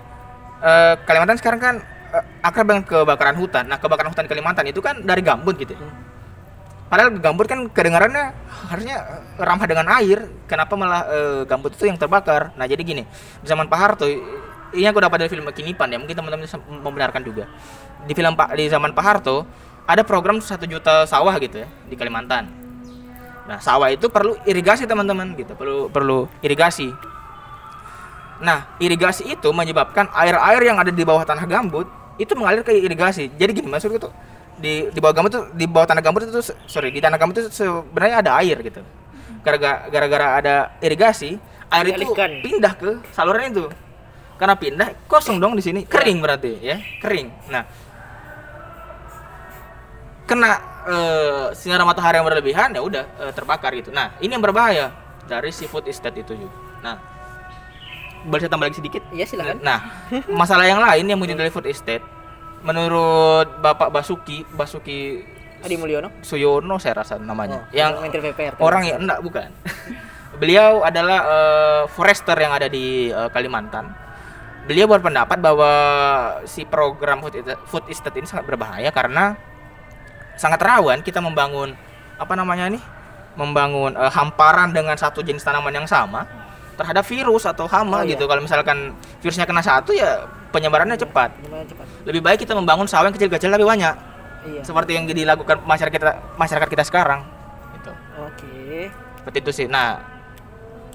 [0.60, 1.76] Eh, Kalimantan sekarang kan
[2.44, 3.66] akrab dengan kebakaran hutan.
[3.66, 5.74] Nah, kebakaran hutan Kalimantan itu kan dari gambut gitu.
[5.74, 5.90] ya.
[6.94, 8.38] Padahal gambut kan kedengarannya
[8.70, 10.30] harusnya eh, ramah dengan air.
[10.46, 12.54] Kenapa malah eh, gambut itu yang terbakar?
[12.54, 13.04] Nah, jadi gini,
[13.42, 14.06] di zaman Pak Harto
[14.74, 16.46] ini aku dapat dari film Kinipan ya, mungkin teman-teman
[16.86, 17.50] membenarkan juga.
[18.06, 19.46] Di film Pak di zaman Pak Harto
[19.90, 22.46] ada program satu juta sawah gitu ya di Kalimantan.
[23.44, 26.94] Nah, sawah itu perlu irigasi teman-teman gitu, perlu perlu irigasi.
[28.44, 33.32] Nah, irigasi itu menyebabkan air-air yang ada di bawah tanah gambut itu mengalir ke irigasi.
[33.34, 34.14] Jadi gini maksudku tuh
[34.60, 37.50] di di bawah gambut tuh di bawah tanah gambut itu sorry di tanah gambut itu
[37.50, 38.82] sebenarnya ada air gitu.
[39.44, 41.36] Gara-gara gara-gara ada irigasi,
[41.68, 43.66] air itu pindah ke saluran itu.
[44.40, 47.28] Karena pindah kosong dong di sini, kering berarti ya, kering.
[47.54, 47.64] Nah,
[50.26, 50.52] kena
[50.88, 53.92] eh, sinar matahari yang berlebihan ya udah eh, terbakar gitu.
[53.92, 54.92] Nah, ini yang berbahaya
[55.28, 56.56] dari si food estate itu juga.
[56.84, 56.96] Nah,
[58.24, 59.04] boleh saya tambah lagi sedikit?
[59.12, 59.60] Iya silakan.
[59.60, 59.80] Nah,
[60.32, 62.04] masalah yang lain yang muncul dari food estate,
[62.64, 65.24] menurut Bapak Basuki, Basuki
[65.64, 66.12] Adi Mulyono.
[66.20, 68.60] Suyono saya rasa namanya, Oh, yang Menteri PPR.
[68.60, 69.50] orang ya enggak bukan.
[70.42, 73.92] Beliau adalah eh, forester yang ada di eh, Kalimantan.
[74.64, 75.72] Beliau berpendapat bahwa
[76.48, 79.36] si program food estate, food estate ini sangat berbahaya karena
[80.36, 81.76] sangat rawan kita membangun
[82.16, 82.84] apa namanya nih?
[83.36, 86.24] Membangun eh, hamparan dengan satu jenis tanaman yang sama
[86.74, 88.14] terhadap virus atau hama Oh, iya.
[88.14, 88.26] gitu.
[88.26, 91.34] Kalau misalkan virusnya kena satu ya penyebarannya cepat.
[91.42, 91.86] Lumayan cepat.
[92.04, 93.96] Lebih baik kita membangun sawah yang kecil-kecil tapi banyak.
[94.44, 94.62] Iya.
[94.62, 97.22] Seperti yang dilakukan masyarakat kita masyarakat kita sekarang.
[97.74, 98.92] Gitu Oke.
[99.18, 100.04] seperti itu sih nah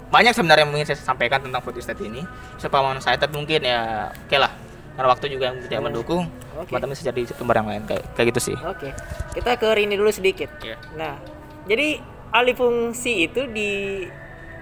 [0.08, 2.24] banyak sebenarnya yang ingin saya sampaikan tentang food estate ini
[2.56, 4.52] sepemahaman saya tapi mungkin ya oke lah
[4.92, 5.86] karena waktu juga yang tidak Hmm.
[5.86, 6.22] mendukung
[6.54, 6.68] Oke.
[6.68, 8.88] teman-teman bisa jadi sumber yang lain kayak kayak gitu sih Oke.
[9.32, 10.48] Kita ke Rini dulu sedikit.
[10.58, 10.76] Iya.
[10.92, 11.16] Nah,
[11.64, 14.04] jadi alih fungsi itu di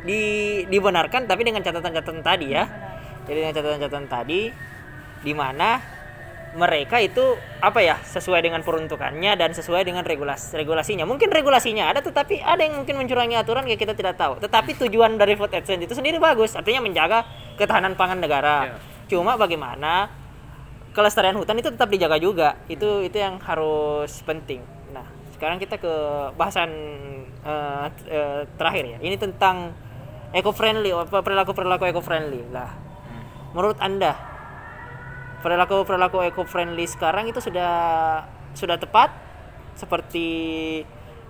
[0.07, 0.23] di
[0.71, 2.65] dibenarkan tapi dengan catatan-catatan tadi ya.
[3.27, 4.41] Jadi dengan catatan-catatan tadi
[5.27, 5.97] di mana
[6.57, 11.05] mereka itu apa ya sesuai dengan peruntukannya dan sesuai dengan regulasi regulasinya.
[11.05, 14.41] Mungkin regulasinya ada tetapi ada yang mungkin mencurangi aturan ya kita tidak tahu.
[14.41, 17.29] Tetapi tujuan dari food exchange itu sendiri bagus, artinya menjaga
[17.61, 18.57] ketahanan pangan negara.
[18.73, 18.77] Iya.
[19.13, 20.09] Cuma bagaimana
[20.97, 22.57] kelestarian hutan itu tetap dijaga juga.
[22.73, 24.65] Itu itu yang harus penting.
[24.97, 25.05] Nah,
[25.37, 25.95] sekarang kita ke
[26.41, 26.73] bahasan
[27.45, 28.99] eh, eh, terakhir ya.
[29.05, 29.77] Ini tentang
[30.35, 32.43] eco friendly perilaku perilaku eco friendly.
[32.51, 32.71] Lah,
[33.53, 34.15] menurut anda
[35.45, 37.73] perilaku perilaku eco friendly sekarang itu sudah
[38.57, 39.13] sudah tepat?
[39.77, 40.29] Seperti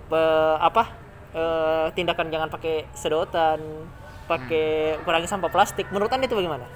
[0.07, 0.87] pe- apa
[1.35, 3.59] eh, tindakan jangan pakai sedotan
[4.27, 5.87] pakai kurangi sampah plastik.
[5.91, 6.67] Menurut anda itu bagaimana?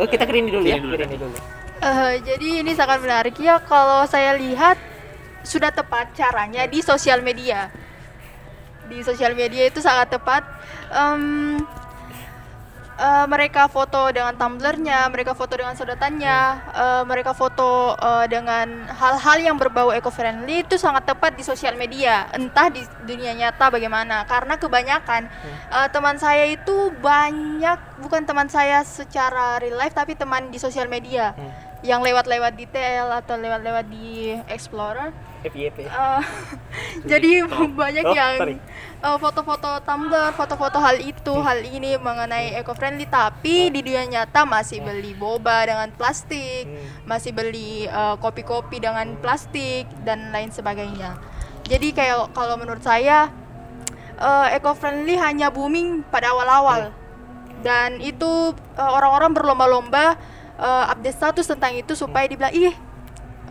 [0.00, 0.80] Oh, kita ke Rini dulu ya.
[0.80, 1.36] Rini dulu,
[1.80, 4.76] Eh, jadi ini sangat menarik ya kalau saya lihat
[5.40, 7.72] sudah tepat caranya di sosial media.
[8.90, 10.42] Di sosial media itu sangat tepat.
[10.90, 11.62] Em,
[12.98, 16.38] eh, mereka foto dengan tumblernya, mereka foto dengan sedotannya,
[16.74, 22.26] eh, mereka foto eh, dengan hal-hal yang berbau eco-friendly itu sangat tepat di sosial media.
[22.34, 24.26] Entah di dunia nyata bagaimana.
[24.26, 25.22] Karena kebanyakan
[25.70, 30.90] eh, teman saya itu banyak bukan teman saya secara real life tapi teman di sosial
[30.90, 31.32] media
[31.80, 35.29] yang lewat-lewat di TL atau lewat-lewat di Explorer.
[35.44, 36.22] FYP Eh,
[37.10, 38.34] jadi banyak Oh, yang
[39.00, 44.84] eh, foto-foto Tumblr, foto-foto hal itu, hal ini mengenai eco-friendly, tapi di dunia nyata masih
[44.84, 46.68] beli boba dengan plastik,
[47.08, 51.16] masih beli eh, kopi-kopi dengan plastik dan lain sebagainya.
[51.64, 53.32] Jadi kayak kalau menurut saya
[54.20, 56.92] eh, eco-friendly hanya booming pada awal-awal.
[57.60, 60.16] Dan itu orang-orang berlomba-lomba
[60.60, 62.89] eh, update status tentang itu supaya dibilang ih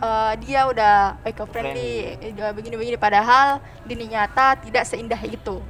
[0.00, 1.92] eh, dia udah eco-friendly,
[2.32, 5.60] udah begini-begini padahal di dunia nyata tidak seindah itu.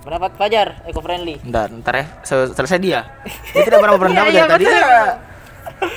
[0.00, 2.04] pendapat Fajar eco friendly Bentar, ntar ya.
[2.20, 3.08] Se- selesai dia.
[3.50, 4.76] Dia tidak pernah berpendapat Iya, iya, dari tadi.
[4.76, 5.04] Ya.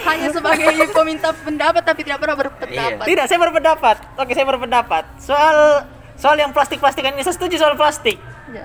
[0.06, 3.04] Hanya sebagai peminta pendapat tapi tidak pernah berpendapat.
[3.04, 5.84] tidak saya berpendapat oke saya berpendapat soal
[6.16, 8.16] soal yang plastik plastikan ini saya setuju soal plastik
[8.48, 8.64] Ya.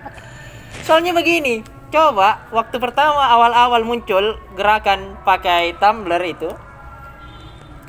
[0.81, 6.47] Soalnya begini, coba waktu pertama awal-awal muncul gerakan pakai tumbler itu,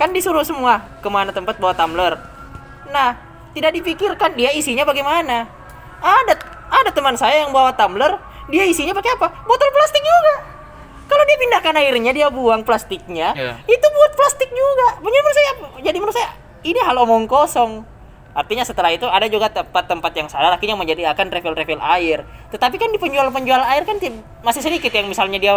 [0.03, 2.19] kan disuruh semua ke mana tempat bawa tumbler.
[2.91, 3.15] Nah,
[3.55, 5.47] tidak dipikirkan dia isinya bagaimana.
[6.03, 6.35] Ada
[6.67, 8.19] ada teman saya yang bawa tumbler,
[8.51, 9.31] dia isinya pakai apa?
[9.47, 10.35] Botol plastik juga.
[11.07, 13.53] Kalau dia pindahkan airnya, dia buang plastiknya, Iya.
[13.63, 14.99] itu buat plastik juga.
[14.99, 16.35] Menurut saya, jadi menurut saya
[16.67, 17.87] ini hal omong kosong.
[18.33, 22.27] Artinya setelah itu ada juga tempat-tempat yang salah akhirnya menyediakan refill-refill air.
[22.51, 23.95] Tetapi kan di penjual-penjual air kan
[24.43, 25.53] masih sedikit yang misalnya dia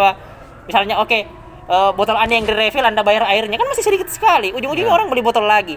[0.68, 4.54] misalnya oke eh, botol Anda yang di-refill Anda bayar airnya kan masih sedikit sekali.
[4.54, 5.76] Ujung-ujungnya orang beli botol lagi.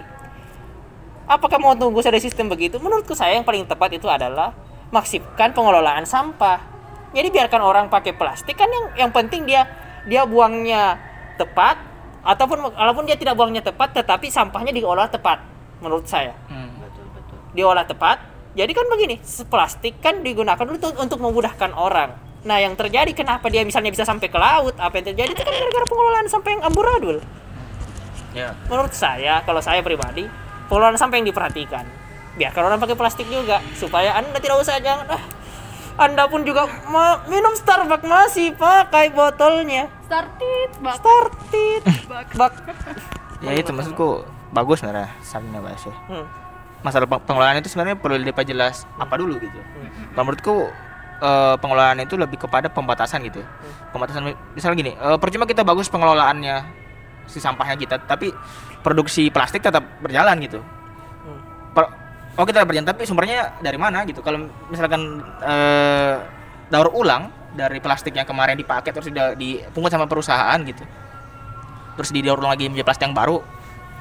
[1.30, 2.82] Apakah mau tunggu ada sistem begitu?
[2.82, 4.50] Menurutku saya yang paling tepat itu adalah
[4.90, 6.58] maksipkan pengelolaan sampah.
[7.14, 9.66] Jadi biarkan orang pakai plastik kan yang yang penting dia
[10.06, 10.98] dia buangnya
[11.38, 11.78] tepat
[12.22, 15.40] ataupun walaupun dia tidak buangnya tepat tetapi sampahnya diolah tepat
[15.80, 16.70] menurut saya Hmm.
[17.56, 18.22] diolah tepat.
[18.50, 22.29] Jadi kan begini, plastik kan digunakan untuk untuk memudahkan orang.
[22.40, 24.72] Nah, yang terjadi kenapa dia misalnya bisa sampai ke laut?
[24.80, 27.16] Apa yang terjadi itu kan gara-gara pengelolaan sampah yang amburadul.
[28.32, 28.56] Ya.
[28.72, 30.24] Menurut saya, kalau saya pribadi,
[30.72, 31.84] pengelolaan sampah yang diperhatikan.
[32.38, 35.22] Biarkan orang pakai plastik juga supaya Anda tidak usah jangan ah,
[36.00, 39.90] Anda pun juga ma- minum Starbucks masih pakai botolnya.
[40.08, 41.82] Started bak Startit.
[42.40, 42.52] Bak.
[43.44, 45.94] Ya itu maksudku bagus sebenarnya sarannya bahas ya.
[46.08, 46.26] Hmm.
[46.80, 49.60] Masalah peng- pengelolaan itu sebenarnya perlu diperjelas apa dulu gitu.
[50.14, 50.56] Kalau menurutku
[51.20, 53.44] eh, pengelolaan itu lebih kepada pembatasan gitu.
[53.92, 56.56] Pembatasan misalnya gini, eh, percuma kita bagus pengelolaannya
[57.30, 58.34] si sampahnya kita, tapi
[58.82, 60.58] produksi plastik tetap berjalan gitu.
[60.58, 61.40] Hmm.
[61.76, 61.92] Per-
[62.40, 66.16] oh kita berjalan tapi sumbernya dari mana gitu kalau misalkan eh,
[66.72, 70.86] daur ulang dari plastik yang kemarin dipakai terus tidak dipungut sama perusahaan gitu
[71.98, 73.42] terus didaur ulang lagi menjadi plastik yang baru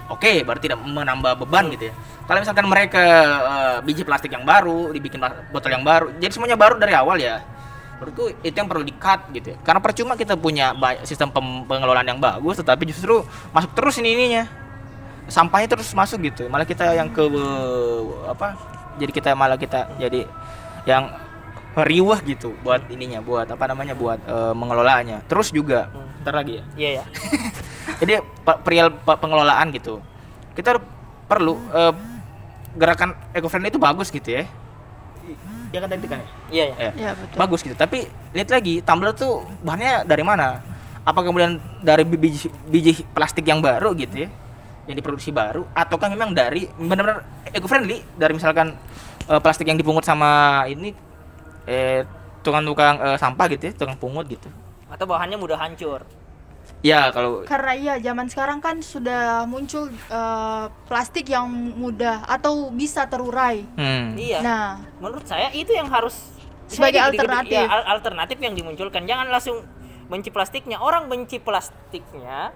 [0.10, 1.94] oke berarti tidak menambah beban gitu ya.
[2.26, 3.06] Kalau misalkan mereka
[3.40, 5.22] eh, biji plastik yang baru dibikin
[5.54, 7.42] botol yang baru jadi semuanya baru dari awal ya
[8.00, 9.58] menurutku itu yang perlu di cut gitu ya.
[9.62, 10.72] Karena percuma kita punya
[11.06, 11.34] sistem
[11.70, 13.22] pengelolaan yang bagus tetapi justru
[13.54, 14.44] masuk terus ini ininya.
[15.30, 17.22] Sampahnya terus masuk gitu malah kita yang ke
[18.26, 18.58] apa
[18.98, 20.26] jadi kita malah kita jadi
[20.90, 21.14] yang
[21.78, 25.88] riuh gitu buat ininya buat apa namanya buat eh, mengelolanya terus juga
[26.20, 26.64] ntar lagi ya?
[26.76, 27.04] Iya ya.
[28.02, 30.00] jadi pe- perihal pe- pengelolaan gitu.
[30.54, 30.78] Kita
[31.26, 31.94] perlu eh,
[32.74, 34.44] gerakan eco friendly itu bagus gitu ya.
[35.70, 36.20] Ya kan tadi kan?
[36.20, 36.66] Ya Iya.
[36.66, 36.76] Ya.
[36.76, 36.92] Ya.
[36.96, 37.38] Ya betul.
[37.38, 37.76] bagus gitu.
[37.76, 40.62] Tapi lihat lagi tumbler tuh bahannya dari mana?
[41.02, 44.30] Apa kemudian dari bi- biji, biji plastik yang baru gitu ya?
[44.86, 45.66] Yang diproduksi baru?
[45.72, 48.74] Ataukah memang dari benar-benar eco friendly dari misalkan
[49.26, 50.94] eh, plastik yang dipungut sama ini
[51.66, 52.02] eh
[52.42, 54.50] tukang-tukang eh, sampah gitu ya tukang pungut gitu
[54.90, 56.04] Atau bahannya mudah hancur.
[56.80, 63.04] ya kalau Karena iya zaman sekarang kan sudah muncul eh, plastik yang mudah atau bisa
[63.06, 63.66] terurai.
[63.74, 64.40] hmm, Iya.
[64.40, 64.66] Nah,
[64.98, 66.16] menurut saya itu yang harus
[66.70, 67.58] Sebagai alternatif.
[67.58, 69.66] ya, al- alternatif yang dimunculkan jangan langsung
[70.06, 72.50] benci plastiknya orang benci plastiknya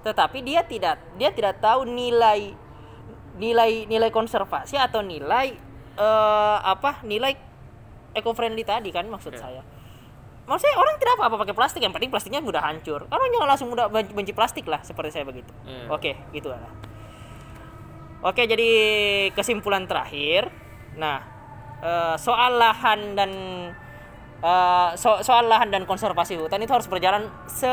[0.00, 2.56] tetapi dia tidak dia tidak tahu nilai
[3.36, 5.52] nilai nilai konservasi atau nilai
[5.94, 7.36] eh, apa nilai
[8.12, 9.60] eco friendly tadi kan maksud saya
[10.50, 13.68] maksud saya orang tidak apa-apa pakai plastik yang penting plastiknya mudah hancur orang jangan langsung
[13.70, 15.86] mudah benci, benci plastik lah seperti saya begitu Iya.
[15.88, 16.58] oke gitu lah
[18.20, 18.68] oke jadi
[19.30, 20.50] kesimpulan terakhir
[20.92, 21.22] nah
[21.78, 23.30] eh, soal lahan dan
[24.40, 27.70] eh, so- soal lahan dan konservasi hutan itu harus berjalan se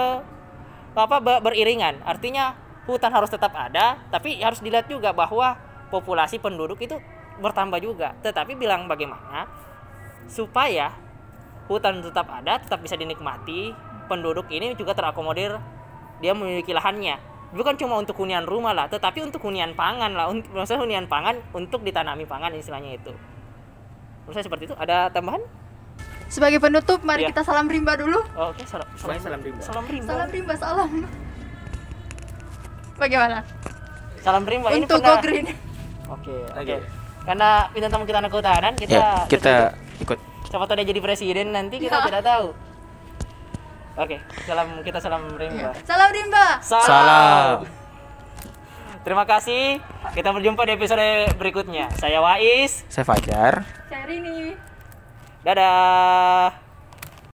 [0.97, 2.01] apa be- beriringan.
[2.01, 2.57] Artinya
[2.89, 5.53] hutan harus tetap ada, tapi harus dilihat juga bahwa
[5.87, 6.97] populasi penduduk itu
[7.37, 8.17] bertambah juga.
[8.19, 9.45] Tetapi bilang bagaimana
[10.25, 10.89] supaya
[11.67, 13.71] hutan tetap ada, tetap bisa dinikmati,
[14.07, 15.59] penduduk ini juga terakomodir
[16.17, 17.19] dia memiliki lahannya.
[17.47, 21.39] Bukan cuma untuk hunian rumah lah, tetapi untuk hunian pangan lah, untuk maksudnya hunian pangan
[21.51, 23.13] untuk ditanami pangan istilahnya itu.
[24.27, 24.75] Menurut saya seperti itu.
[24.75, 25.39] Ada tambahan?
[26.27, 27.31] Sebagai penutup, mari Iya.
[27.31, 28.19] kita salam rimba dulu.
[28.35, 29.61] Oh, Oke, salam, Semuanya salam rimba.
[29.63, 30.09] Salam rimba.
[30.11, 30.91] Salam rimba, salam.
[32.99, 33.37] Bagaimana?
[34.19, 34.67] Salam rimba.
[34.75, 35.45] Ini Untuk pernah- Go Green.
[36.07, 36.59] Oke, oke.
[36.59, 36.75] Oke.
[37.23, 39.53] Karena bintang tamu kita anak kehutanan, kita Ya, kita
[39.99, 40.19] ikut.
[40.47, 42.05] Siapa tahu dia jadi presiden nanti kita Ya.
[42.05, 42.47] tidak tahu.
[43.97, 45.73] Oke, salam kita salam rimba.
[45.81, 46.47] Salam rimba.
[46.61, 47.65] Salam.
[49.01, 49.79] Terima kasih.
[50.11, 51.87] Kita berjumpa di episode berikutnya.
[51.95, 52.83] Saya Wais.
[52.87, 53.63] Saya Fajar.
[53.87, 54.51] Saya Rini.
[55.41, 56.66] Dadah.